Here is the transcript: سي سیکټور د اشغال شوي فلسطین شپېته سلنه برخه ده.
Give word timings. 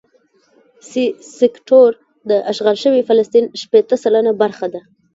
سي 0.89 1.03
سیکټور 1.37 1.91
د 2.29 2.31
اشغال 2.51 2.77
شوي 2.83 3.01
فلسطین 3.09 3.45
شپېته 3.61 3.95
سلنه 4.03 4.31
برخه 4.41 4.67
ده. 4.73 4.81